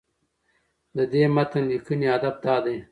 د 0.95 0.99
دې 1.13 1.23
متن 1.35 1.63
لیکنې 1.71 2.07
هدف 2.13 2.35
دا 2.45 2.55
دی 2.65 2.77